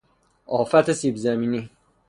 [0.45, 1.69] آفت سیبزمینی